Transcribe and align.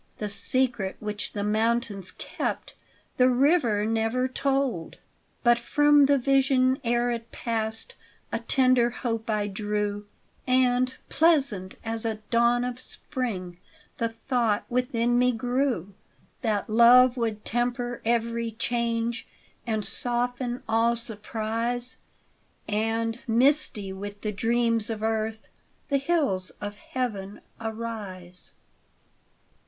The 0.17 0.29
secret 0.29 0.97
which 0.99 1.33
the 1.33 1.43
mountains 1.43 2.09
kept 2.09 2.73
The 3.17 3.29
river 3.29 3.85
never 3.85 4.27
told. 4.27 4.97
But 5.43 5.59
from 5.59 6.07
the 6.07 6.17
vision 6.17 6.79
ere 6.83 7.11
it 7.11 7.31
passed 7.31 7.93
A 8.31 8.39
tender 8.39 8.89
hope 8.89 9.29
I 9.29 9.45
drew, 9.45 10.07
And, 10.47 10.95
pleasant 11.09 11.75
as 11.85 12.03
a 12.03 12.15
dawn 12.31 12.63
of 12.63 12.79
spring, 12.79 13.59
The 13.99 14.09
thought 14.09 14.65
within 14.71 15.19
me 15.19 15.33
grew, 15.33 15.93
That 16.41 16.67
love 16.67 17.15
would 17.15 17.45
temper 17.45 18.01
every 18.03 18.53
change, 18.53 19.27
And 19.67 19.85
soften 19.85 20.63
all 20.67 20.95
surprise, 20.95 21.97
And, 22.67 23.19
misty 23.27 23.93
with 23.93 24.21
the 24.21 24.31
dreams 24.31 24.89
of 24.89 25.03
earth, 25.03 25.47
The 25.89 25.97
hills 25.99 26.49
of 26.59 26.73
Heaven 26.73 27.41
arise. 27.59 28.53